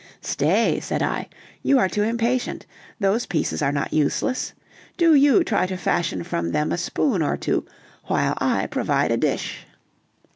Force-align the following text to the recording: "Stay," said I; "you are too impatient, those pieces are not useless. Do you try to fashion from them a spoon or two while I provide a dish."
"Stay," 0.23 0.79
said 0.79 1.03
I; 1.03 1.29
"you 1.61 1.77
are 1.77 1.87
too 1.87 2.01
impatient, 2.01 2.65
those 2.99 3.27
pieces 3.27 3.61
are 3.61 3.71
not 3.71 3.93
useless. 3.93 4.53
Do 4.97 5.13
you 5.13 5.43
try 5.43 5.67
to 5.67 5.77
fashion 5.77 6.23
from 6.23 6.53
them 6.53 6.71
a 6.71 6.77
spoon 6.79 7.21
or 7.21 7.37
two 7.37 7.67
while 8.05 8.35
I 8.41 8.65
provide 8.65 9.11
a 9.11 9.17
dish." 9.17 9.67